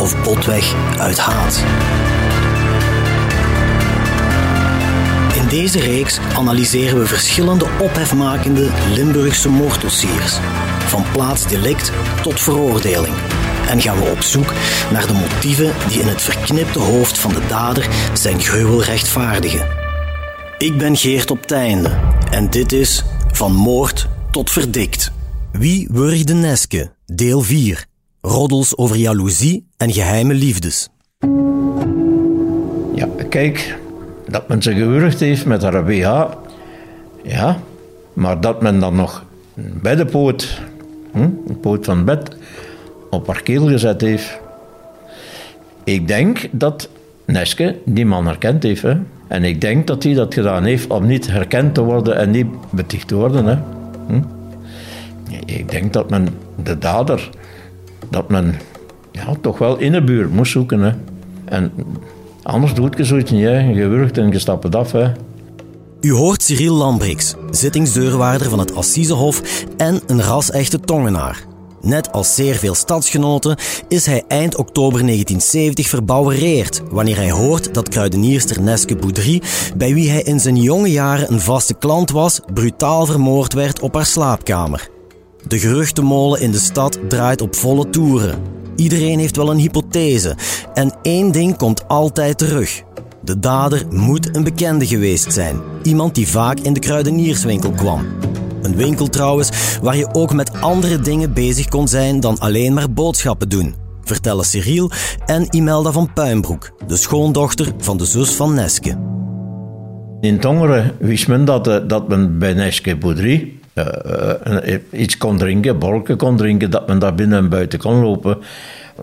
[0.00, 1.64] of botweg uit haat.
[5.34, 10.38] In deze reeks analyseren we verschillende ophefmakende Limburgse moorddossiers,
[10.86, 11.92] van plaatsdelict
[12.22, 13.14] tot veroordeling.
[13.68, 14.52] En gaan we op zoek
[14.92, 19.66] naar de motieven die in het verknipte hoofd van de dader zijn gruwel rechtvaardigen.
[20.58, 21.98] Ik ben Geert op Teinde
[22.30, 25.12] en dit is Van Moord tot Verdikt.
[25.52, 26.92] Wie wurgde Neske?
[27.06, 27.86] Deel 4.
[28.26, 30.88] Roddels over jaloezie en geheime liefdes.
[32.94, 33.78] Ja, kijk,
[34.28, 36.24] dat men ze gewurgd heeft met BH,
[37.22, 37.60] ja,
[38.12, 40.34] maar dat men dan nog bij de
[41.12, 42.36] hm, de poot van bed,
[43.10, 44.38] op haar keel gezet heeft.
[45.84, 46.88] Ik denk dat
[47.24, 48.84] Neske die man herkend heeft.
[49.28, 52.46] En ik denk dat hij dat gedaan heeft om niet herkend te worden en niet
[52.70, 53.46] beticht te worden.
[53.46, 53.56] Hè.
[54.06, 54.22] Hm?
[55.46, 56.28] Ik denk dat men
[56.62, 57.30] de dader,
[58.10, 58.54] dat men
[59.12, 60.80] ja, toch wel in de buurt moest zoeken.
[60.80, 60.92] Hè.
[61.44, 61.72] En
[62.42, 63.40] anders doet je zoiets niet.
[63.40, 64.92] Je wurgt en je stapt het af.
[64.92, 65.12] Hè.
[66.00, 71.44] U hoort Cyril Lambrix, zittingsdeurwaarder van het Assisehof en een ras-echte tongenaar.
[71.80, 73.56] Net als zeer veel stadsgenoten
[73.88, 79.42] is hij eind oktober 1970 verbouwereerd wanneer hij hoort dat kruidenierster Neske Boudry,
[79.76, 83.94] bij wie hij in zijn jonge jaren een vaste klant was, brutaal vermoord werd op
[83.94, 84.88] haar slaapkamer.
[85.48, 88.38] De geruchtenmolen in de stad draait op volle toeren.
[88.76, 90.36] Iedereen heeft wel een hypothese
[90.74, 92.82] en één ding komt altijd terug.
[93.22, 95.60] De dader moet een bekende geweest zijn.
[95.82, 98.06] Iemand die vaak in de kruidenierswinkel kwam.
[98.62, 102.92] Een winkel trouwens waar je ook met andere dingen bezig kon zijn dan alleen maar
[102.92, 103.74] boodschappen doen.
[104.02, 104.90] Vertellen Cyril
[105.26, 108.98] en Imelda van Puinbroek, de schoondochter van de zus van Neske.
[110.20, 113.58] In Tongeren wist men dat, eh, men bij Neske Boudry
[114.90, 118.38] iets kon drinken, bolken kon drinken, dat men daar binnen en buiten kon lopen.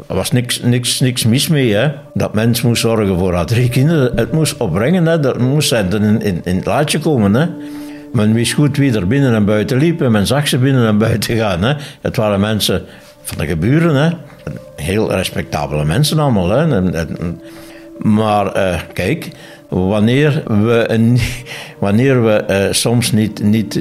[0.07, 1.73] Er was niks, niks, niks mis mee.
[1.73, 1.91] Hè.
[2.13, 4.11] Dat mens moest zorgen voor haar drie kinderen.
[4.15, 5.19] Het moest opbrengen, hè.
[5.19, 7.33] dat moest zijn in, in, in het laadje komen.
[7.33, 7.47] Hè.
[8.13, 10.97] Men wist goed wie er binnen en buiten liep en men zag ze binnen en
[10.97, 11.63] buiten gaan.
[11.63, 11.73] Hè.
[12.01, 12.81] Het waren mensen
[13.23, 14.09] van de geburen, hè.
[14.75, 16.49] heel respectabele mensen allemaal.
[16.49, 16.81] Hè.
[17.97, 19.29] Maar uh, kijk,
[19.69, 21.15] wanneer we,
[21.79, 23.79] wanneer we soms niet, niet,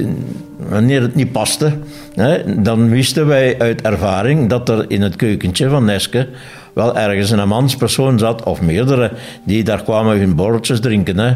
[0.69, 1.77] wanneer het niet paste,
[2.15, 6.27] hè, dan wisten wij uit ervaring dat er in het keukentje van Neske
[6.73, 9.11] wel ergens een manspersoon zat, of meerdere,
[9.45, 11.17] die daar kwamen hun borreltjes drinken.
[11.17, 11.33] Hè.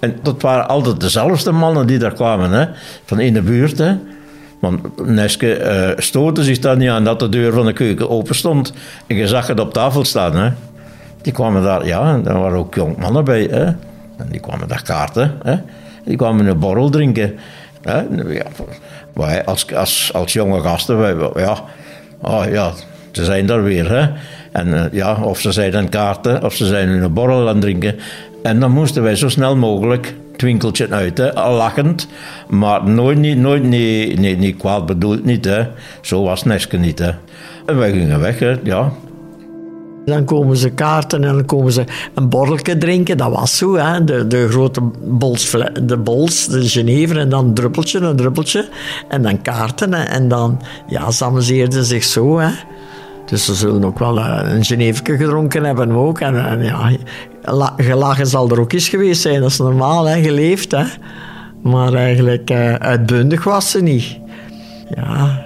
[0.00, 2.66] En dat waren altijd dezelfde mannen die daar kwamen, hè,
[3.04, 3.78] van in de buurt.
[3.78, 3.96] Hè.
[4.60, 8.34] Want Neske uh, stootte zich dan niet aan dat de deur van de keuken open
[8.34, 8.72] stond.
[9.06, 10.36] En je zag het op tafel staan.
[10.36, 10.50] Hè.
[11.22, 13.42] Die kwamen daar, ja, daar waren ook jong mannen bij.
[13.50, 13.64] Hè.
[13.64, 15.32] En die kwamen daar kaarten.
[15.42, 15.56] Hè.
[16.04, 17.34] Die kwamen een borrel drinken.
[19.12, 21.58] Wij als, als, als jonge gasten, wij, ja,
[22.20, 22.72] oh, ja,
[23.12, 23.90] ze zijn daar weer.
[23.90, 24.08] Hè.
[24.52, 27.60] En uh, ja, of ze zijn aan kaarten, of ze zijn een borrel aan het
[27.60, 27.96] drinken.
[28.42, 32.08] En dan moesten wij zo snel mogelijk het uit, hè, lachend,
[32.48, 35.44] maar nooit, niet, nooit niet, niet, niet kwaad bedoeld, niet.
[35.44, 35.66] Hè.
[36.00, 36.98] Zo was Neske niet.
[36.98, 37.10] Hè.
[37.66, 38.92] En wij gingen weg, hè, ja.
[40.04, 41.84] Dan komen ze kaarten en dan komen ze
[42.14, 43.16] een borrelje drinken.
[43.16, 44.04] Dat was zo, hè.
[44.04, 48.68] De, de grote bols, de bols, de Genever en dan druppeltje, een druppeltje.
[49.08, 52.50] En dan kaarten en dan, ja, ze amuseerden zich zo, hè.
[53.26, 56.20] Dus ze zullen ook wel eh, een Geneveke gedronken hebben ook.
[56.20, 56.90] En, en ja,
[57.76, 59.40] gelachen zal er ook eens geweest zijn.
[59.40, 60.70] Dat is normaal, hè, geleefd.
[60.70, 60.84] Hè.
[61.62, 64.18] Maar eigenlijk uh, uitbundig was ze niet.
[64.94, 65.42] Ja.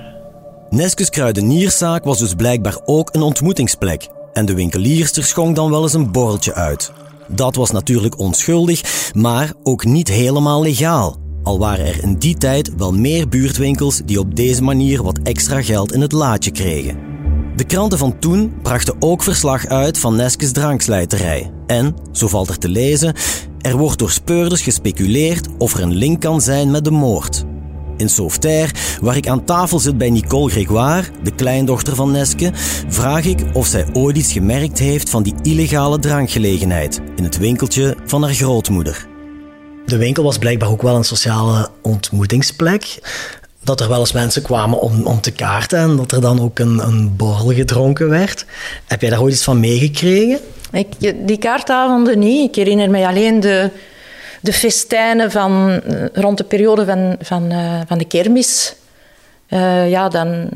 [0.71, 4.09] Neskes kruidenierszaak was dus blijkbaar ook een ontmoetingsplek.
[4.39, 6.93] En de winkelierster schonk dan wel eens een borreltje uit.
[7.29, 11.17] Dat was natuurlijk onschuldig, maar ook niet helemaal legaal.
[11.43, 15.63] Al waren er in die tijd wel meer buurtwinkels die op deze manier wat extra
[15.63, 16.99] geld in het laadje kregen.
[17.57, 21.51] De kranten van toen brachten ook verslag uit van Neskes drankslijterij.
[21.67, 23.15] En, zo valt er te lezen,
[23.59, 27.45] er wordt door speurders gespeculeerd of er een link kan zijn met de moord.
[27.99, 32.51] In Sauveterre, waar ik aan tafel zit bij Nicole Grégoire, de kleindochter van Neske,
[32.89, 37.97] vraag ik of zij ooit iets gemerkt heeft van die illegale drankgelegenheid in het winkeltje
[38.05, 39.07] van haar grootmoeder.
[39.87, 42.99] De winkel was blijkbaar ook wel een sociale ontmoetingsplek.
[43.65, 46.59] dat er wel eens mensen kwamen om, om te kaarten en dat er dan ook
[46.59, 48.47] een, een borrel gedronken werd.
[48.87, 50.39] Heb jij daar ooit iets van meegekregen?
[50.73, 50.87] Ik,
[51.27, 52.49] die kaartavonden niet.
[52.49, 53.71] Ik herinner me alleen de,
[54.41, 55.81] de festijnen van,
[56.13, 58.75] rond de periode van, van, uh, van de kermis.
[59.49, 60.49] Uh, ja, dan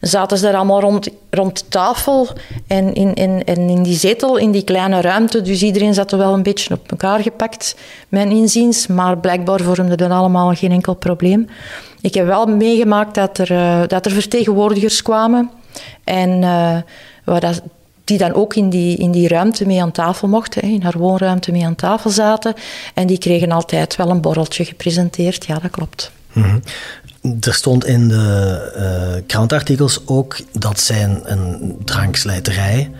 [0.00, 2.28] zaten ze daar allemaal rond, rond de tafel
[2.66, 5.42] en in, in, in die zetel, in die kleine ruimte.
[5.42, 7.76] Dus iedereen zat er wel een beetje op elkaar gepakt,
[8.08, 8.86] mijn inziens.
[8.86, 11.48] Maar blijkbaar vormde dat allemaal geen enkel probleem.
[12.00, 15.50] Ik heb wel meegemaakt dat er, dat er vertegenwoordigers kwamen.
[16.04, 16.76] En uh,
[17.24, 17.62] waar dat,
[18.04, 21.52] die dan ook in die, in die ruimte mee aan tafel mochten, in haar woonruimte
[21.52, 22.54] mee aan tafel zaten.
[22.94, 25.46] En die kregen altijd wel een borreltje gepresenteerd.
[25.46, 26.10] Ja, dat klopt.
[26.32, 26.62] Mm -hmm.
[27.40, 28.72] Er stond in de
[29.16, 32.90] uh, krantartikels ook dat zij een, een drankslijterij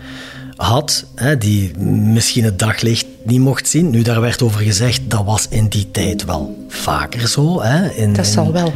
[0.56, 3.90] had, hè, die misschien het daglicht niet mocht zien.
[3.90, 7.62] Nu, daar werd over gezegd, dat was in die tijd wel vaker zo.
[7.62, 8.72] Hè, in, dat zal wel.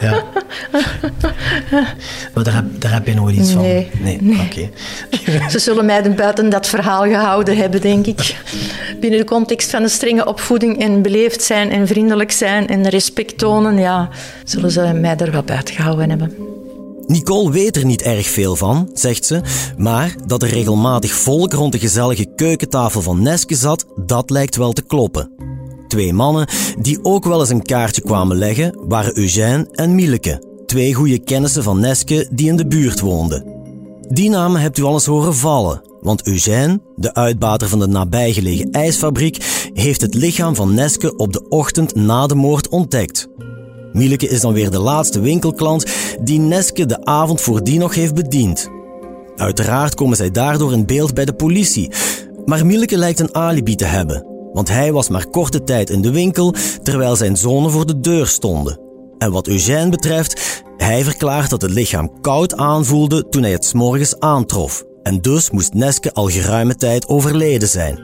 [0.00, 0.24] Ja.
[2.34, 4.02] maar daar heb, daar heb je nooit iets nee, van?
[4.02, 4.18] Nee.
[4.20, 4.40] nee.
[4.40, 4.68] Oké.
[5.22, 5.50] Okay.
[5.54, 8.36] Ze zullen mij buiten dat verhaal gehouden hebben, denk ik.
[9.00, 13.38] Binnen de context van een strenge opvoeding en beleefd zijn en vriendelijk zijn en respect
[13.38, 14.08] tonen, ja,
[14.44, 16.54] zullen ze mij er wel buiten gehouden hebben.
[17.06, 19.40] Nicole weet er niet erg veel van, zegt ze,
[19.76, 24.72] maar dat er regelmatig volk rond de gezellige keukentafel van Neske zat, dat lijkt wel
[24.72, 25.55] te kloppen.
[25.88, 26.48] Twee mannen
[26.80, 31.62] die ook wel eens een kaartje kwamen leggen waren Eugène en Mieleke, twee goede kennissen
[31.62, 33.54] van Neske die in de buurt woonden.
[34.08, 38.70] Die namen hebt u al eens horen vallen, want Eugène, de uitbater van de nabijgelegen
[38.70, 43.28] ijsfabriek, heeft het lichaam van Neske op de ochtend na de moord ontdekt.
[43.92, 45.86] Mieleke is dan weer de laatste winkelklant
[46.22, 48.68] die Neske de avond voordien nog heeft bediend.
[49.36, 51.90] Uiteraard komen zij daardoor in beeld bij de politie,
[52.44, 54.26] maar Mieleke lijkt een alibi te hebben,
[54.56, 58.26] want hij was maar korte tijd in de winkel terwijl zijn zonen voor de deur
[58.26, 58.80] stonden.
[59.18, 64.18] En wat Eugène betreft, hij verklaart dat het lichaam koud aanvoelde toen hij het s'morgens
[64.18, 64.84] aantrof.
[65.02, 68.00] En dus moest Neske al geruime tijd overleden zijn.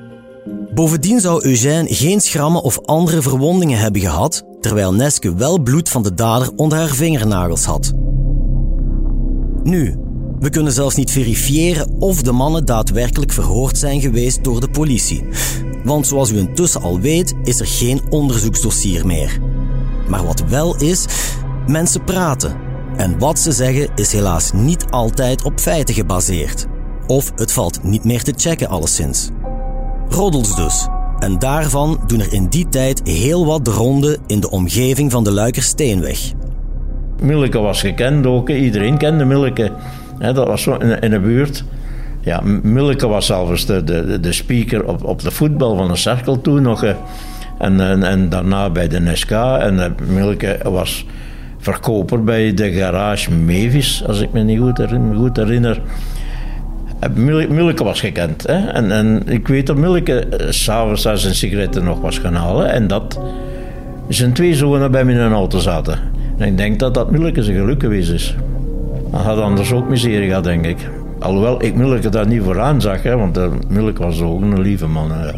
[0.74, 6.02] Bovendien zou Eugène geen schrammen of andere verwondingen hebben gehad, terwijl Neske wel bloed van
[6.02, 7.92] de dader onder haar vingernagels had.
[9.62, 9.96] Nu,
[10.42, 15.24] we kunnen zelfs niet verifiëren of de mannen daadwerkelijk verhoord zijn geweest door de politie.
[15.84, 19.38] Want zoals u intussen al weet, is er geen onderzoeksdossier meer.
[20.08, 21.06] Maar wat wel is,
[21.66, 22.56] mensen praten.
[22.96, 26.66] En wat ze zeggen is helaas niet altijd op feiten gebaseerd.
[27.06, 29.30] Of het valt niet meer te checken alleszins.
[30.08, 30.88] Roddels dus.
[31.18, 35.24] En daarvan doen er in die tijd heel wat de ronde in de omgeving van
[35.24, 36.32] de Luikersteenweg.
[37.20, 39.72] Milleke was gekend ook, iedereen kende Milleke.
[40.22, 41.64] Dat was zo in, de buurt.
[42.20, 46.40] Ja, Milleke was zelfs de, de, de speaker op, op de voetbal van de cirkel
[46.40, 46.84] toen nog.
[47.58, 49.58] En, en, en daarna bij de Nesca.
[49.58, 51.06] En Milleke was
[51.58, 55.16] verkoper bij de garage Mevis, als ik me niet goed herinner.
[55.16, 55.80] Goed herinner.
[57.48, 58.46] Milleke was gekend.
[58.46, 58.68] Hè?
[58.68, 62.72] En, en ik weet dat Milleke s'avonds daar zijn sigaretten nog was gaan halen.
[62.72, 63.20] En dat
[64.08, 65.98] zijn twee zonen bij me in een auto zaten.
[66.38, 68.36] En ik denk dat dat Milleke zijn geluk geweest is.
[69.12, 70.90] Hij had anders ook miserie gehad, denk ik.
[71.18, 73.38] Alhoewel ik Milleke daar niet vooraan zag, hè, want
[73.68, 75.12] Milleke was ook een lieve man.
[75.12, 75.30] Hè.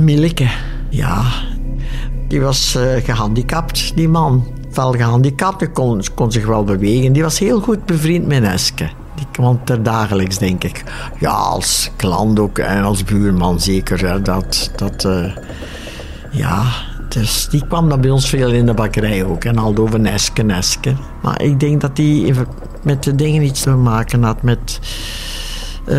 [0.00, 0.48] Milleke,
[0.90, 1.22] ja.
[2.28, 4.44] Die was uh, gehandicapt, die man.
[4.72, 7.12] Wel gehandicapt, die kon, kon zich wel bewegen.
[7.12, 8.88] Die was heel goed bevriend met Eske.
[9.14, 10.84] Die kwam er dagelijks, denk ik.
[11.18, 14.08] Ja, als klant ook en als buurman zeker.
[14.08, 14.22] Hè.
[14.22, 15.36] Dat, dat uh,
[16.30, 16.62] ja,
[17.20, 19.44] dus die kwam dan bij ons veel in de bakkerij ook.
[19.44, 20.94] En al over Neske, Neske.
[21.22, 22.34] Maar ik denk dat die
[22.82, 24.80] met de dingen iets te maken had met...
[25.82, 25.94] Uh,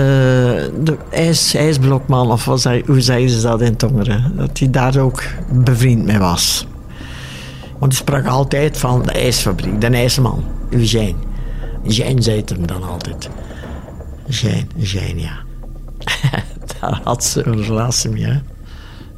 [0.84, 4.34] de ijs, ijsblokman, of wat zei, hoe zeiden ze dat in Tongeren?
[4.36, 6.68] Dat hij daar ook bevriend mee was.
[7.80, 11.18] Want hij sprak altijd van de ijsfabriek, de ijsman, Eugène.
[11.84, 13.30] Eugène zei het hem dan altijd.
[14.26, 15.38] Eugène, Eugène, ja.
[16.80, 18.42] daar had ze een relatie mee.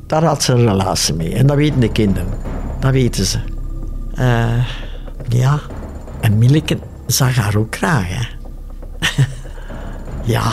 [0.10, 1.34] Daar had ze een relatie mee.
[1.34, 2.28] En dat weten de kinderen.
[2.80, 3.40] Dat weten ze.
[4.14, 4.66] Uh,
[5.28, 5.60] ja.
[6.22, 8.08] En Milleke zag haar ook graag,
[10.24, 10.52] ja.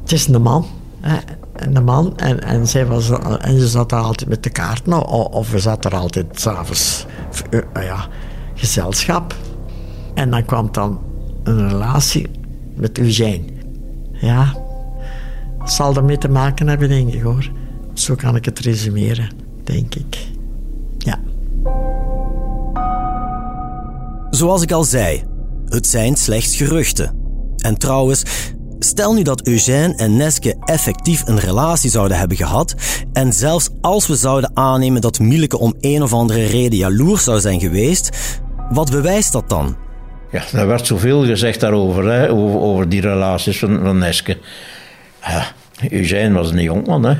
[0.00, 0.66] Het is een man.
[1.00, 1.16] Hè.
[1.54, 2.16] Een man.
[2.16, 3.10] En, en, zij was,
[3.40, 5.06] en ze zat daar altijd met de kaarten.
[5.32, 7.06] Of we zat er altijd s'avonds.
[7.50, 8.06] Uh, ja,
[8.54, 9.34] gezelschap.
[10.14, 11.00] En dan kwam dan
[11.42, 12.30] een relatie
[12.74, 13.44] met Eugène.
[14.12, 14.54] Ja.
[15.64, 17.50] Zal ermee te maken hebben, denk ik, hoor.
[18.02, 19.28] Zo kan ik het resumeren,
[19.64, 20.18] denk ik.
[20.98, 21.20] Ja.
[24.30, 25.22] Zoals ik al zei,
[25.66, 27.14] het zijn slechts geruchten.
[27.56, 28.22] En trouwens,
[28.78, 32.74] stel nu dat Eugène en Neske effectief een relatie zouden hebben gehad,
[33.12, 37.40] en zelfs als we zouden aannemen dat Mieleke om een of andere reden jaloers zou
[37.40, 38.10] zijn geweest,
[38.70, 39.76] Wat bewijst dat dan?
[40.30, 44.38] Ja, er werd zoveel gezegd daarover, hè, over, over die relaties van, van Neske.
[45.22, 45.46] Ja,
[45.90, 47.16] Eugène was een jongman, hè.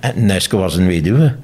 [0.00, 1.34] En Neske was een weduwe.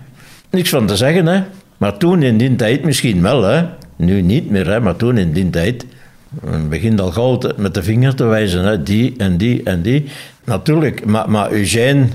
[0.51, 1.43] Niks van te zeggen, hè.
[1.77, 3.65] Maar toen in die tijd misschien wel, hè.
[3.97, 5.87] Nu niet meer, hè, maar toen in die tijd.
[6.29, 8.83] Men begint al gauw met de vinger te wijzen, hè.
[8.83, 10.05] Die en die en die.
[10.45, 12.07] Natuurlijk, maar, maar Eugène...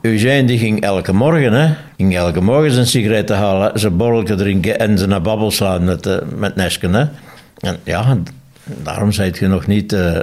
[0.00, 1.74] Eugène die ging elke morgen, hè.
[1.96, 6.06] Ging elke morgen zijn sigaretten halen, zijn borreltje drinken en ze naar babbel slaan met,
[6.06, 7.04] uh, met Nesken, hè.
[7.58, 8.18] En ja,
[8.82, 10.20] daarom zijt je nog niet uh, uh,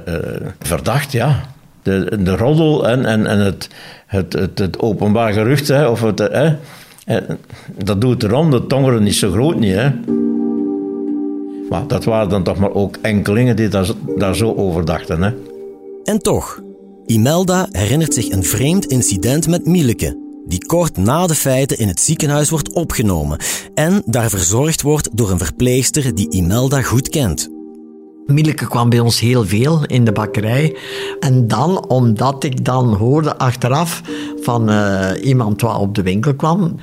[0.59, 1.55] verdacht, ja.
[1.87, 3.69] De, de roddel en, en, en het,
[4.05, 6.55] het, het, het openbaar gerucht, hè, of het, hè,
[7.83, 9.89] dat doet erom, de tongeren niet zo groot niet, hè.
[11.69, 15.31] Maar dat waren dan toch maar ook enkelingen die daar, daar zo over dachten, hè.
[16.03, 16.61] En toch,
[17.05, 21.99] Imelda herinnert zich een vreemd incident met Mieleke, die kort na de feiten in het
[21.99, 23.37] ziekenhuis wordt opgenomen
[23.73, 27.56] en daar verzorgd wordt door een verpleegster die Imelda goed kent.
[28.27, 30.77] Mieleke kwam bij ons heel veel in de bakkerij.
[31.19, 34.01] En dan, omdat ik dan hoorde achteraf
[34.41, 36.75] van uh, iemand wat op de winkel kwam.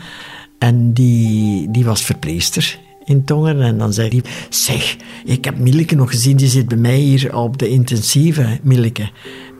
[0.58, 3.62] En die, die was verpleegster in Tongen.
[3.62, 7.36] En dan zei hij, zeg, ik heb Mieleke nog gezien, die zit bij mij hier
[7.36, 9.10] op de intensieve, Mieleke.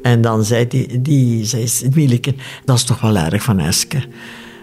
[0.03, 4.03] En dan zei die, die zei Mieleke, dat is toch wel erg van Eske.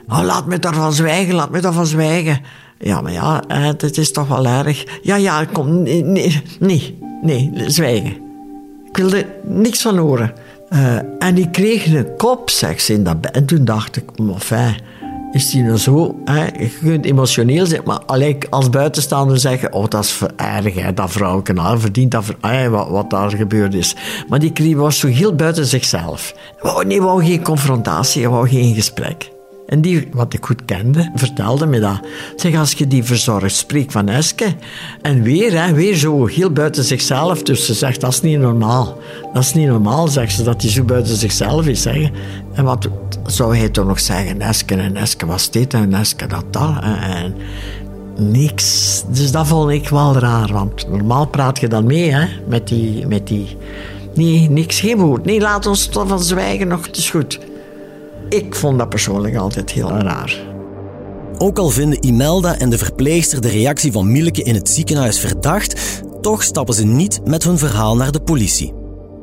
[0.08, 2.42] Oh, laat me daarvan zwijgen, laat me daarvan zwijgen.
[2.82, 4.86] Ja, maar ja, het is toch wel erg.
[5.02, 8.12] Ja, ja, kom, nee, nee, zwijgen.
[8.90, 10.34] Ik wilde niks van horen.
[10.74, 13.16] Uh, en ik kreeg een kop, ze in dat.
[13.32, 14.76] En toen dacht ik, enfin,
[15.32, 16.16] is die nou zo?
[16.58, 21.54] Je kunt emotioneel zijn, maar alleen als buitenstaander zeggen: Oh, dat is erg, dat vrouwke,
[21.54, 22.26] nou, verdient dat,
[22.70, 23.96] wat, wat daar gebeurd is.
[24.30, 26.36] Maar die was zo heel buiten zichzelf.
[26.62, 29.32] Wou, nee, wou geen confrontatie, wou geen gesprek.
[29.72, 32.00] En die, wat ik goed kende, vertelde me dat.
[32.36, 34.56] Zeg, als je die verzorgt, spreek van Eske.
[35.02, 37.44] En weer, hè, weer zo heel buiten zichzelf.
[37.44, 38.98] Dus ze zegt, dat is niet normaal.
[39.34, 41.82] Dat is niet normaal, zegt ze, dat hij zo buiten zichzelf is.
[41.82, 42.10] Zeg.
[42.54, 42.88] En wat
[43.26, 44.42] zou hij toch nog zeggen?
[44.42, 46.74] Eske en Eske was dit en Eske dat dat.
[46.82, 47.36] En,
[48.18, 49.04] niks.
[49.12, 50.54] Dus dat vond ik wel raar.
[50.54, 53.08] Want normaal praat je dan mee, hè, met die...
[53.08, 53.58] Met die
[54.16, 55.26] Nee, niks, geen woord.
[55.26, 57.40] Nee, laat ons toch van zwijgen nog, het is goed.
[58.32, 60.40] Ik vond dat persoonlijk altijd heel raar.
[61.38, 66.02] Ook al vinden Imelda en de verpleegster de reactie van Mielke in het ziekenhuis verdacht,
[66.22, 68.74] toch stappen ze niet met hun verhaal naar de politie.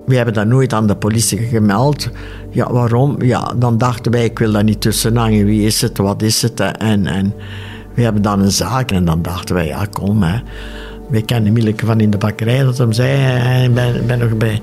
[0.07, 2.09] We hebben dat nooit aan de politie gemeld.
[2.51, 3.23] Ja, waarom?
[3.23, 5.45] Ja, dan dachten wij, ik wil daar niet tussen hangen.
[5.45, 5.99] Wie is het?
[5.99, 6.61] Wat is het?
[6.61, 7.35] En, en
[7.95, 10.23] we hebben dan een zaak en dan dachten wij, ja, kom.
[10.23, 10.41] Hè.
[11.11, 14.63] We kennen Mielke van in de bakkerij dat hem zei, ik ben, ben nog bij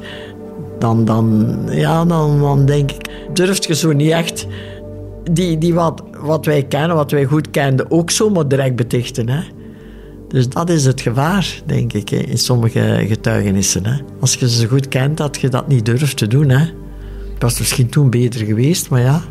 [0.80, 4.48] dan, dan, ja, dan, dan denk ik, durft je zo niet echt
[5.32, 9.30] die, die wat, wat wij kennen, wat wij goed kenden, ook zomaar direct betichten.
[9.30, 9.40] Hè?
[10.28, 13.86] Dus dat is het gevaar, denk ik, in sommige getuigenissen.
[13.86, 13.98] Hè?
[14.20, 16.50] Als je ze goed kent, dat je dat niet durft te doen.
[16.50, 16.66] Hè?
[17.34, 19.22] Het was misschien toen beter geweest, maar ja,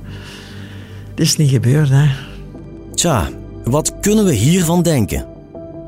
[1.11, 1.89] het is niet gebeurd.
[1.89, 2.07] Hè?
[2.95, 3.29] Tja,
[3.65, 5.34] wat kunnen we hiervan denken?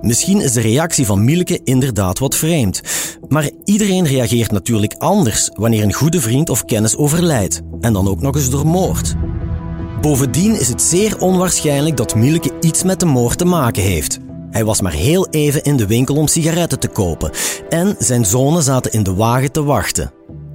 [0.07, 2.81] Misschien is de reactie van Mielke inderdaad wat vreemd.
[3.29, 7.61] Maar iedereen reageert natuurlijk anders wanneer een goede vriend of kennis overlijdt.
[7.81, 9.15] En dan ook nog eens door moord.
[10.01, 14.19] Bovendien is het zeer onwaarschijnlijk dat Mielke iets met de moord te maken heeft.
[14.51, 17.31] Hij was maar heel even in de winkel om sigaretten te kopen.
[17.69, 20.13] En zijn zonen zaten in de wagen te wachten.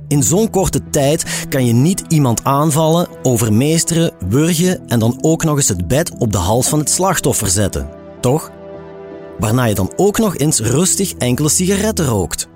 [0.08, 5.56] In zo'n korte tijd kan je niet iemand aanvallen, overmeesteren, wurgen en dan ook nog
[5.56, 7.90] eens het bed op de hals van het slachtoffer zetten.
[8.22, 8.52] Toch?
[9.42, 12.48] Waarna je dan ook nog eens rustig enkele sigaretten rookt.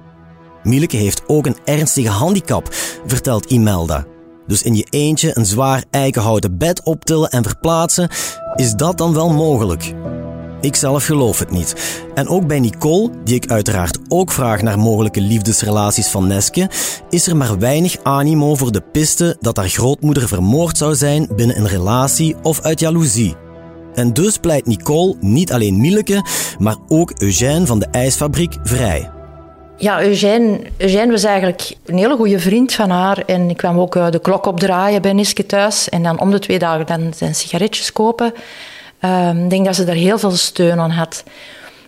[0.64, 2.68] Mieleke heeft ook een ernstige handicap,
[3.06, 4.06] vertelt Imelda.
[4.48, 8.10] Dus in je eentje een zwaar eikenhouten bed optillen en verplaatsen,
[8.56, 9.94] is dat dan wel mogelijk?
[10.62, 12.02] Ik zelf geloof het niet.
[12.14, 16.70] En ook bij Nicole, die ik uiteraard ook vraag naar mogelijke liefdesrelaties van Neske,
[17.10, 21.58] is er maar weinig animo voor de piste dat haar grootmoeder vermoord zou zijn binnen
[21.58, 23.45] een relatie of uit jaloezie.
[23.96, 26.26] En dus pleit Nicole niet alleen Mieleke,
[26.60, 29.10] maar ook Eugène van de ijsfabriek vrij.
[29.78, 33.24] Ja, Eugène, Eugène was eigenlijk een hele goede vriend van haar.
[33.26, 35.90] En ik kwam ook eh, de klok opdraaien bij Niske thuis.
[35.90, 38.34] En dan om de twee dagen dan zijn sigaretjes kopen.
[39.00, 41.24] Ehm, ik denk dat ze daar heel veel steun aan had.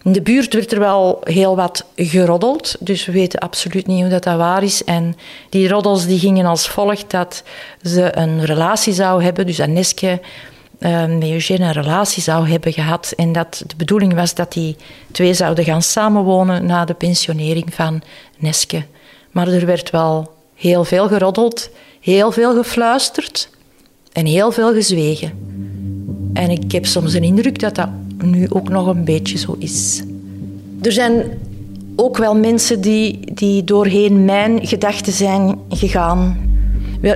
[0.04, 4.10] In de buurt werd er wel heel wat geroddeld, dus we weten absoluut niet hoe
[4.10, 4.84] dat, dat waar is.
[4.84, 5.16] En
[5.50, 7.44] die roddels die gingen als volgt dat
[7.84, 10.20] ze een relatie zou hebben, dus Neske
[10.80, 13.14] uh, met Eugène een relatie zou hebben gehad.
[13.16, 14.76] En dat de bedoeling was dat die
[15.12, 18.02] twee zouden gaan samenwonen na de pensionering van
[18.38, 18.84] Neske.
[19.32, 21.70] Maar er werd wel heel veel geroddeld,
[22.00, 23.50] heel veel gefluisterd
[24.14, 25.32] en heel veel gezwegen.
[26.34, 30.04] En ik heb soms een indruk dat dat nu ook nog een beetje zo is.
[30.82, 31.40] Er zijn
[31.96, 36.47] ook wel mensen die, die doorheen mijn gedachten zijn gegaan.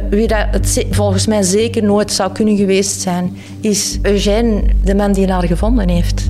[0.09, 5.11] Wie dat het volgens mij zeker nooit zou kunnen geweest zijn, is Eugène, de man
[5.11, 6.29] die haar gevonden heeft.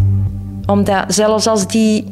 [0.66, 2.06] Omdat zelfs als die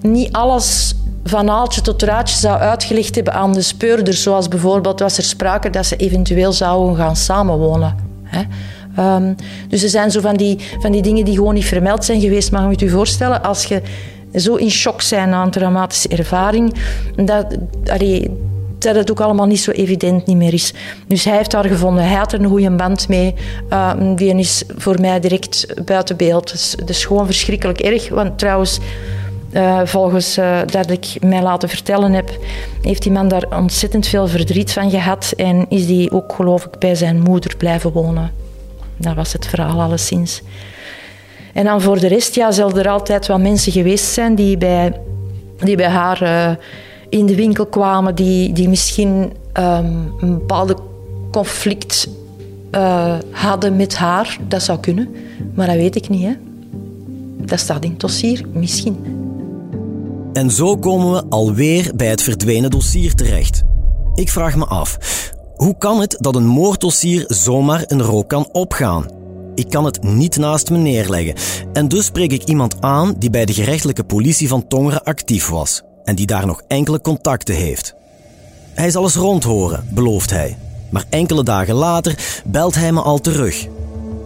[0.00, 5.16] niet alles van aaltje tot raadje zou uitgelegd hebben aan de speurders, zoals bijvoorbeeld was
[5.16, 7.96] er sprake dat ze eventueel zouden gaan samenwonen.
[8.22, 8.42] Hè.
[8.98, 9.36] Um,
[9.68, 12.52] dus er zijn zo van die, van die dingen die gewoon niet vermeld zijn geweest.
[12.52, 13.82] Maar moet je voorstellen, als je
[14.34, 16.74] zo in shock bent na een traumatische ervaring,
[17.16, 18.30] dat, allee,
[18.82, 20.72] dat het ook allemaal niet zo evident niet meer is.
[21.06, 22.04] Dus hij heeft haar gevonden.
[22.04, 23.34] Hij had een goede band mee.
[23.70, 26.76] Uh, die is voor mij direct buiten beeld.
[26.86, 28.08] Dus, gewoon verschrikkelijk erg.
[28.08, 28.78] Want trouwens,
[29.52, 32.38] uh, volgens uh, dat ik mij laten vertellen heb,
[32.82, 35.32] heeft die man daar ontzettend veel verdriet van gehad.
[35.36, 38.30] En is die ook, geloof ik, bij zijn moeder blijven wonen.
[38.96, 40.42] Dat was het verhaal alleszins.
[41.52, 44.92] En dan voor de rest, ja, zullen er altijd wel mensen geweest zijn die bij,
[45.58, 46.58] die bij haar
[47.12, 50.76] in de winkel kwamen, die, die misschien um, een bepaalde
[51.30, 52.08] conflict
[52.70, 54.38] uh, hadden met haar.
[54.48, 55.08] Dat zou kunnen,
[55.54, 56.22] maar dat weet ik niet.
[56.22, 56.32] Hè.
[57.44, 58.96] Dat staat in het dossier, misschien.
[60.32, 63.62] En zo komen we alweer bij het verdwenen dossier terecht.
[64.14, 64.98] Ik vraag me af,
[65.56, 69.06] hoe kan het dat een moorddossier zomaar een rook kan opgaan?
[69.54, 71.34] Ik kan het niet naast me neerleggen.
[71.72, 75.82] En dus spreek ik iemand aan die bij de gerechtelijke politie van Tongeren actief was
[76.04, 77.94] en die daar nog enkele contacten heeft.
[78.74, 80.56] Hij zal eens rondhoren, belooft hij.
[80.90, 83.66] Maar enkele dagen later belt hij me al terug.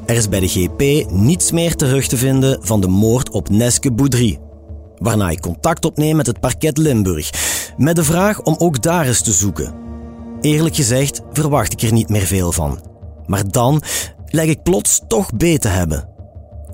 [0.06, 3.92] Er is bij de GP niets meer terug te vinden van de moord op Neske
[3.92, 4.38] Boudry.
[4.98, 7.30] Waarna ik contact opneem met het parket Limburg,
[7.76, 9.74] met de vraag om ook daar eens te zoeken.
[10.40, 12.80] Eerlijk gezegd verwacht ik er niet meer veel van.
[13.26, 13.82] Maar dan
[14.26, 16.08] leg ik plots toch beter hebben.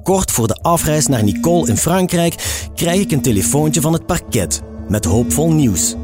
[0.03, 4.63] Kort voor de afreis naar Nicole in Frankrijk krijg ik een telefoontje van het parket
[4.89, 5.95] met hoopvol nieuws.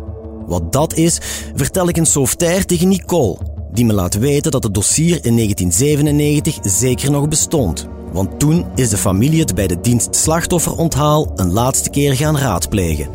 [0.47, 1.19] Wat dat is,
[1.55, 3.37] vertel ik in sauveterre tegen Nicole,
[3.73, 7.89] die me laat weten dat het dossier in 1997 zeker nog bestond.
[8.13, 13.09] Want toen is de familie het bij de dienst slachtofferonthaal een laatste keer gaan raadplegen.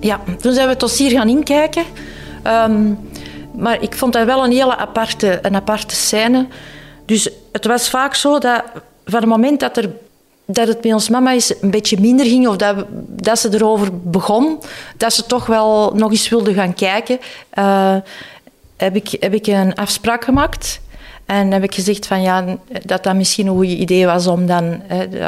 [0.00, 1.84] Ja, toen zijn we het dossier gaan inkijken.
[2.46, 2.98] Um,
[3.56, 6.46] maar ik vond dat wel een hele aparte, een aparte scène.
[7.04, 8.62] Dus het was vaak zo dat
[9.04, 9.90] van het moment dat, er,
[10.46, 13.88] dat het bij ons mama is een beetje minder ging, of dat, dat ze erover
[14.02, 14.58] begon,
[14.96, 17.18] dat ze toch wel nog eens wilde gaan kijken,
[17.54, 17.96] uh,
[18.76, 20.82] heb, ik, heb ik een afspraak gemaakt.
[21.26, 22.44] En heb ik gezegd van, ja,
[22.84, 24.82] dat dat misschien een goed idee was om dan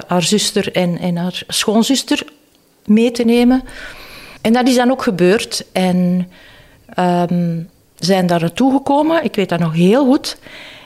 [0.07, 2.25] haar zuster en, en haar schoonzuster
[2.85, 3.63] mee te nemen.
[4.41, 5.65] En dat is dan ook gebeurd.
[5.73, 6.31] En
[6.99, 9.25] um, zijn daar naartoe gekomen.
[9.25, 10.37] Ik weet dat nog heel goed.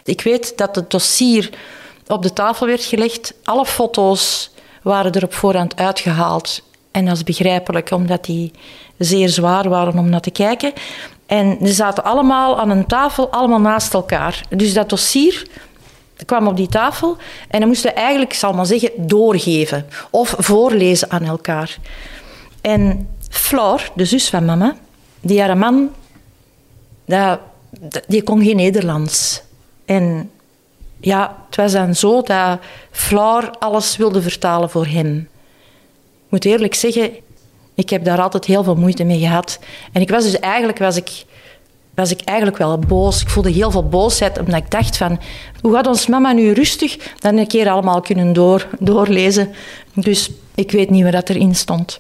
[0.04, 1.50] Ik weet dat het dossier
[2.12, 3.34] op de tafel werd gelegd.
[3.44, 4.50] Alle foto's
[4.82, 6.62] waren er op voorhand uitgehaald.
[6.90, 8.52] En dat is begrijpelijk, omdat die
[8.98, 10.72] zeer zwaar waren om naar te kijken.
[11.26, 14.44] En ze zaten allemaal aan een tafel, allemaal naast elkaar.
[14.48, 15.46] Dus dat dossier
[16.26, 17.16] kwam op die tafel
[17.48, 21.78] en dan moesten eigenlijk, zal maar zeggen, doorgeven of voorlezen aan elkaar.
[22.60, 24.76] En Floor, de zus van mama,
[25.20, 25.90] die haar man
[28.06, 29.42] die kon geen Nederlands.
[29.84, 30.30] En
[31.00, 32.58] ja, het was dan zo dat
[32.90, 35.28] Floor alles wilde vertalen voor hem.
[36.24, 37.10] Ik moet eerlijk zeggen,
[37.74, 39.58] ik heb daar altijd heel veel moeite mee gehad.
[39.92, 41.24] En ik was dus eigenlijk was ik,
[41.94, 43.20] was ik eigenlijk wel boos.
[43.20, 45.20] Ik voelde heel veel boosheid, omdat ik dacht van...
[45.60, 49.54] Hoe gaat ons mama nu rustig dan een keer allemaal kunnen door, doorlezen?
[49.94, 51.98] Dus ik weet niet wat erin stond.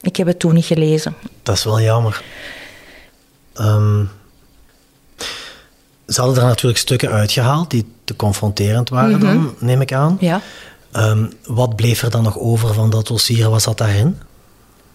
[0.00, 1.14] Ik heb het toen niet gelezen.
[1.42, 2.22] Dat is wel jammer.
[3.60, 4.10] Um,
[6.06, 9.48] ze hadden er natuurlijk stukken uitgehaald die te confronterend waren dan, mhm.
[9.58, 10.16] neem ik aan.
[10.20, 10.40] Ja.
[10.96, 13.50] Um, wat bleef er dan nog over van dat dossier?
[13.50, 14.18] Was dat daarin?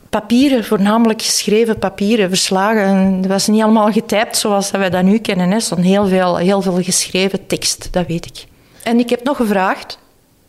[0.09, 2.97] Papieren, voornamelijk geschreven papieren, verslagen.
[2.97, 5.51] Het was niet allemaal getypt zoals wij dat nu kennen.
[5.51, 8.45] Er stond heel veel, heel veel geschreven tekst, dat weet ik.
[8.83, 9.99] En ik heb nog gevraagd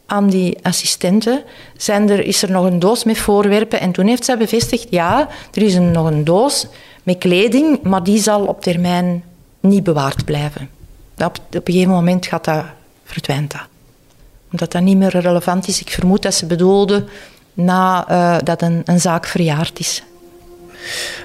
[0.07, 1.43] aan die assistenten,
[1.77, 3.81] zijn er, is er nog een doos met voorwerpen?
[3.81, 6.67] En toen heeft zij bevestigd, ja, er is een, nog een doos
[7.03, 9.25] met kleding, maar die zal op termijn
[9.61, 10.69] niet bewaard blijven.
[11.27, 12.65] Op, op een gegeven moment gaat dat,
[13.05, 13.61] verdwijnt dat.
[14.53, 15.81] Omdat dat niet meer relevant is.
[15.81, 17.09] Ik vermoed dat ze bedoelden
[17.55, 20.03] nadat uh, een, een zaak verjaard is.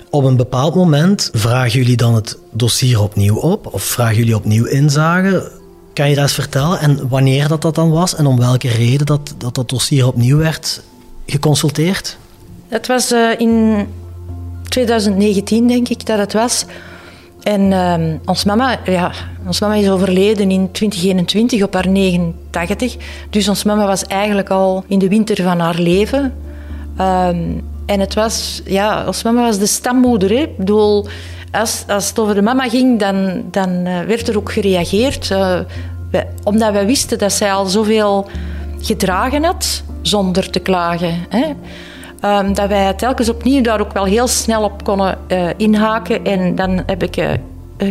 [0.10, 3.74] Op een bepaald moment vragen jullie dan het dossier opnieuw op?
[3.74, 5.52] Of vragen jullie opnieuw inzage?
[5.94, 6.80] Kan je dat eens vertellen?
[6.80, 8.16] En wanneer dat, dat dan was?
[8.16, 10.82] En om welke reden dat dat, dat dossier opnieuw werd
[11.26, 12.18] geconsulteerd?
[12.68, 13.88] Het was uh, in
[14.64, 16.66] 2019, denk ik dat het was.
[17.48, 19.12] En uh, ons, mama, ja,
[19.46, 22.96] ons mama is overleden in 2021 op haar 89.
[23.30, 26.34] Dus ons mama was eigenlijk al in de winter van haar leven.
[27.00, 30.30] Um, En het was, ja, ons mama was de stammoeder.
[30.30, 30.36] Hè.
[30.36, 31.08] Ik bedoel,
[31.52, 35.28] als, als het over de mama ging, dan, dan eh, werd er ook gereageerd.
[36.12, 38.30] Wij, omdat wij wisten dat zij al zoveel
[38.82, 41.26] gedragen had, zonder te klagen.
[41.30, 41.46] Hè.
[42.28, 46.26] Um, dat wij telkens opnieuw daar ook wel heel snel op konden uh, inhaken.
[46.26, 47.32] En dan heb ik uh,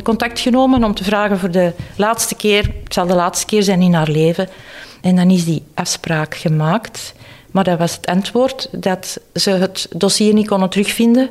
[0.02, 2.64] contact genomen om te vragen voor de laatste keer.
[2.84, 4.48] Het zal de laatste keer zijn in haar leven.
[5.00, 7.14] En dan is die afspraak gemaakt.
[7.50, 11.30] Maar dat was het antwoord dat ze het dossier niet konden terugvinden.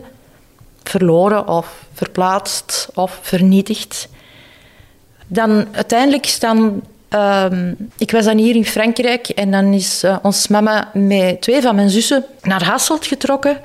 [0.83, 4.07] Verloren of verplaatst of vernietigd.
[5.27, 6.81] Dan uiteindelijk staan
[7.15, 7.45] Uh,
[7.97, 11.75] ik was dan hier in Frankrijk en dan is uh, ons mama met twee van
[11.75, 13.61] mijn zussen naar Hasselt getrokken.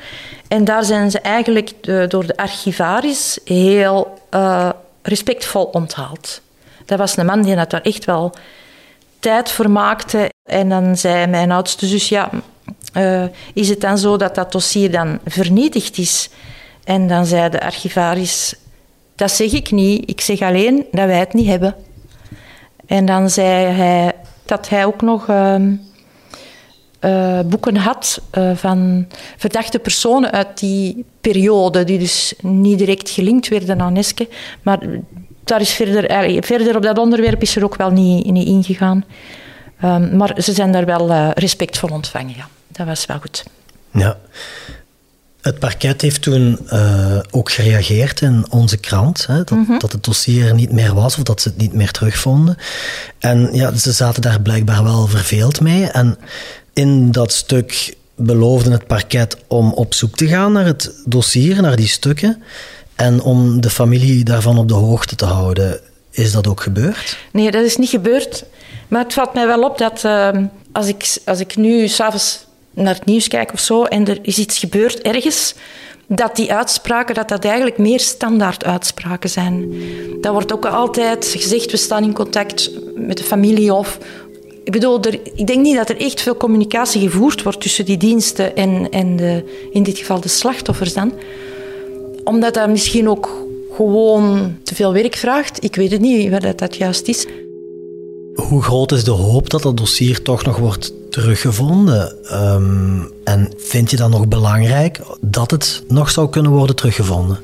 [0.48, 4.68] En daar zijn ze eigenlijk de, door de archivaris heel uh,
[5.02, 6.40] respectvol onthaald.
[6.84, 8.34] Dat was een man die dat daar echt wel
[9.18, 10.30] tijd voor maakte.
[10.50, 12.30] En dan zei mijn oudste zus, ja,
[13.54, 16.28] is het dan zo dat dat dossier dan vernietigd is?
[16.84, 18.54] En dan zei de archivaris,
[19.16, 20.10] dat zeg ik niet.
[20.10, 21.74] Ik zeg alleen dat wij het niet hebben.
[22.90, 24.12] En dan zei hij
[24.44, 25.55] dat hij ook nog uh,
[27.00, 33.48] uh, boeken had uh, van verdachte personen uit die periode, die dus niet direct gelinkt
[33.48, 34.29] werden aan Neske.
[34.62, 34.79] Maar
[35.44, 39.05] daar is verder, eh, verder op dat onderwerp is er ook wel niet, ingegaan.
[39.85, 42.48] Um, maar ze zijn daar wel respectvol ontvangen, ja.
[42.66, 43.44] Dat was wel goed.
[43.90, 44.16] Ja.
[45.40, 49.79] Het parket heeft toen uh, ook gereageerd in onze krant, hè, dat, mm -hmm.
[49.79, 52.57] dat, het dossier niet meer was of dat ze het niet meer terugvonden.
[53.18, 55.85] En ja, ze zaten daar blijkbaar wel verveeld mee.
[55.85, 56.18] En
[56.72, 61.76] in dat stuk beloofde het parket om op zoek te gaan naar het dossier, naar
[61.76, 62.42] die stukken,
[62.94, 65.81] en om de familie daarvan op de hoogte te houden.
[66.11, 67.18] Is dat ook gebeurd?
[67.33, 68.44] Nee, dat is niet gebeurd.
[68.88, 70.29] Maar het valt mij wel op dat uh,
[70.72, 74.38] als, ik, als ik nu s'avonds naar het nieuws kijk of zo en er is
[74.38, 75.54] iets gebeurd ergens,
[76.16, 79.72] dat die uitspraken, dat dat eigenlijk meer standaard uitspraken zijn.
[80.20, 83.98] Dat wordt ook altijd gezegd, we staan in contact met de familie of...
[84.64, 87.96] Ik bedoel, er, ik denk niet dat er echt veel communicatie gevoerd wordt tussen die
[87.96, 91.12] diensten en, en de, in dit geval de slachtoffers dan.
[92.24, 95.64] Omdat dat misschien ook gewoon te veel werk vraagt.
[95.64, 97.26] Ik weet het niet wat dat, dat juist is.
[98.34, 102.16] Hoe groot is de hoop dat dat dossier toch nog wordt teruggevonden?
[102.32, 107.38] Um, en vind je dat nog belangrijk dat het nog zou kunnen worden teruggevonden?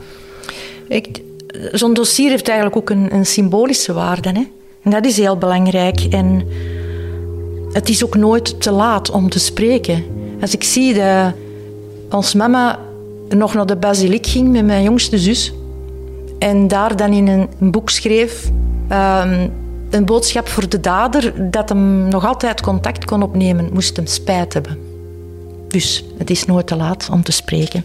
[1.72, 4.28] Zo'n dossier heeft eigenlijk ook een, een symbolische waarde.
[4.28, 4.42] Hè?
[4.82, 6.00] En dat is heel belangrijk.
[6.00, 6.46] En
[7.72, 10.04] het is ook nooit te laat om te spreken.
[10.40, 11.32] Als ik zie dat
[12.10, 12.78] ons mama
[13.28, 15.52] nog naar de basiliek ging met mijn jongste zus
[16.38, 18.50] en daar dan in een, boek schreef.
[18.92, 19.52] Um,
[19.90, 24.52] een boodschap voor de dader dat hem nog altijd contact kon opnemen, moest hem spijt
[24.52, 24.78] hebben.
[25.68, 27.84] Dus het is nooit te laat om te spreken.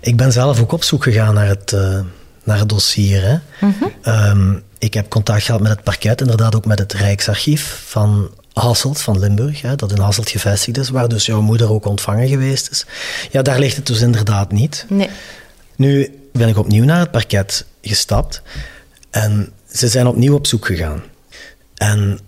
[0.00, 2.00] Ik ben zelf ook op zoek gegaan naar het, uh,
[2.44, 3.22] naar het dossier.
[3.22, 3.66] Hè.
[3.66, 4.14] Mm -hmm.
[4.14, 9.00] um, ik heb contact gehad met het parket, inderdaad ook met het Rijksarchief van Hasselt,
[9.00, 12.70] van Limburg, hè, dat in Hasselt gevestigd is, waar dus jouw moeder ook ontvangen geweest
[12.70, 12.86] is.
[13.30, 14.86] Ja, daar ligt het dus inderdaad niet.
[14.88, 15.08] Nee.
[15.76, 18.42] Nu ben ik opnieuw naar het parket gestapt
[19.10, 21.02] en ze zijn opnieuw op zoek gegaan.
[21.74, 22.20] En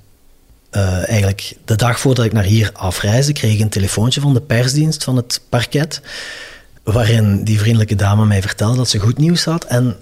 [0.73, 4.41] uh, eigenlijk de dag voordat ik naar hier afreisde, kreeg ik een telefoontje van de
[4.41, 6.01] persdienst van het parket,
[6.83, 9.97] waarin die vriendelijke dame mij vertelde dat ze goed nieuws had en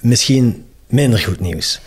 [0.00, 1.80] misschien minder goed nieuws.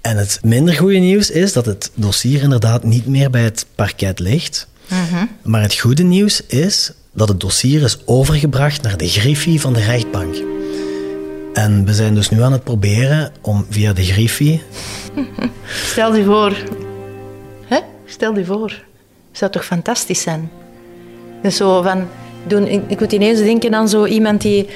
[0.00, 4.18] En het minder goede nieuws is dat het dossier inderdaad niet meer bij het parket
[4.18, 4.66] ligt.
[4.88, 5.28] Mm -hmm.
[5.42, 9.80] Maar het goede nieuws is dat het dossier is overgebracht naar de griffie van de
[9.80, 10.59] rechtbank.
[11.52, 14.62] En we zijn dus nu aan het proberen om via de Griffie...
[15.90, 16.56] Stel je voor.
[17.66, 17.78] Hè?
[18.04, 18.82] Stel je voor.
[19.32, 20.50] Zou toch fantastisch zijn?
[21.42, 22.08] Dus zo van...
[22.46, 24.68] Doen, ik moet ineens denken aan zo iemand die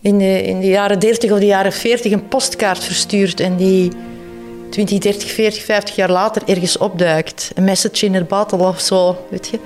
[0.00, 3.90] in de, in de jaren 30 of de jaren 40 een postkaart verstuurt en die
[4.70, 7.50] 20, 30, 40, 50 jaar later ergens opduikt.
[7.54, 9.58] Een message in het bottle of zo, weet je.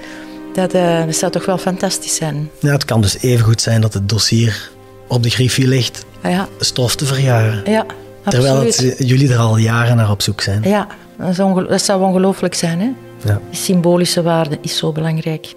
[0.55, 2.51] Dat, uh, dat zou toch wel fantastisch zijn.
[2.59, 4.71] Ja, het kan dus even goed zijn dat het dossier
[5.09, 6.49] op de griffie ligt ja.
[6.59, 7.71] stof te verjaren.
[7.71, 7.87] Ja,
[8.31, 10.63] Terwijl het, jullie er al jaren naar op zoek zijn.
[10.63, 12.81] Ja, dat, dat zou ongelooflijk zijn.
[12.81, 12.91] Hè?
[13.25, 13.41] Ja.
[13.51, 15.55] Die symbolische waarde is zo belangrijk.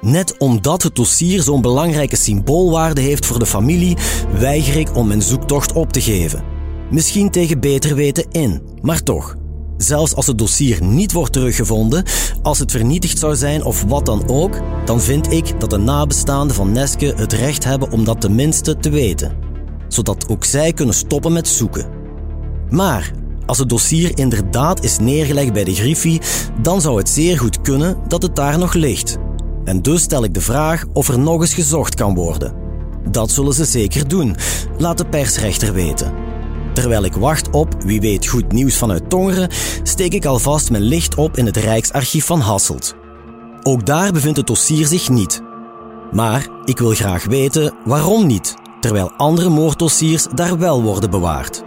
[0.00, 3.96] Net omdat het dossier zo'n belangrijke symboolwaarde heeft voor de familie,
[4.38, 6.44] weiger ik om mijn zoektocht op te geven.
[6.90, 9.36] Misschien tegen beter weten in, maar toch.
[9.82, 12.04] Zelfs als het dossier niet wordt teruggevonden,
[12.42, 16.56] als het vernietigd zou zijn of wat dan ook, dan vind ik dat de nabestaanden
[16.56, 19.32] van Neske het recht hebben om dat tenminste te weten,
[19.88, 21.86] zodat ook zij kunnen stoppen met zoeken.
[22.70, 23.12] Maar
[23.46, 26.20] als het dossier inderdaad is neergelegd bij de Griffie,
[26.60, 29.18] dan zou het zeer goed kunnen dat het daar nog ligt.
[29.64, 32.54] En dus stel ik de vraag of er nog eens gezocht kan worden.
[33.10, 34.36] Dat zullen ze zeker doen,
[34.78, 36.31] laat de persrechter weten.
[36.72, 39.48] Terwijl ik wacht op wie weet goed nieuws vanuit Tongeren,
[39.82, 42.94] steek ik alvast mijn licht op in het Rijksarchief van Hasselt.
[43.62, 45.42] Ook daar bevindt het dossier zich niet.
[46.12, 51.62] Maar ik wil graag weten waarom niet, terwijl andere moorddossiers daar wel worden bewaard.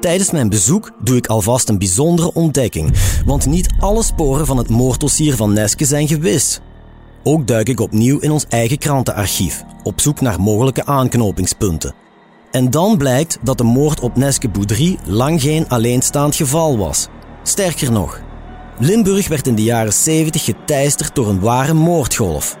[0.00, 2.92] Tijdens mijn bezoek doe ik alvast een bijzondere ontdekking,
[3.24, 6.60] want niet alle sporen van het moorddossier van Neske zijn gewis.
[7.22, 11.94] Ook duik ik opnieuw in ons eigen krantenarchief, op zoek naar mogelijke aanknopingspunten.
[12.54, 17.08] En dan blijkt dat de moord op Neske Boudry lang geen alleenstaand geval was.
[17.42, 18.20] Sterker nog,
[18.78, 22.56] Limburg werd in de jaren 70 geteisterd door een ware moordgolf.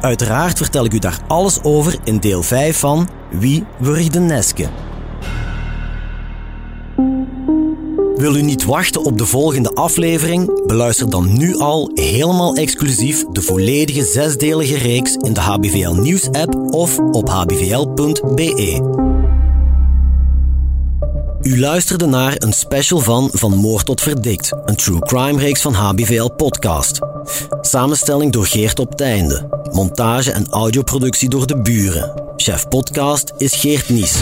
[0.00, 4.68] Uiteraard vertel ik u daar alles over in deel 5 van Wie wurgde Neske?
[8.16, 10.66] Wil u niet wachten op de volgende aflevering?
[10.66, 16.56] Beluister dan nu al helemaal exclusief de volledige zesdelige reeks in de HBVL Nieuws app
[16.70, 19.12] of op hbvl.be.
[21.44, 25.72] U luisterde naar een special van Van Moord tot Verdikt, een true crime reeks van
[25.72, 26.98] HBVL Podcast.
[27.60, 29.48] Samenstelling door Geert op Teinde.
[29.72, 32.22] Montage en audioproductie door de buren.
[32.36, 34.18] Chef podcast is Geert Nies.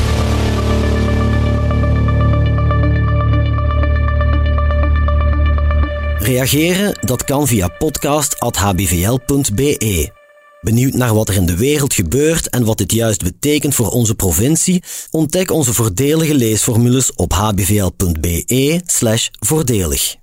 [6.19, 10.22] Reageren, dat kan via podcast.hbvl.be.
[10.63, 14.15] Benieuwd naar wat er in de wereld gebeurt en wat dit juist betekent voor onze
[14.15, 14.83] provincie?
[15.11, 20.22] Ontdek onze voordelige leesformules op hbvl.be/voordelig.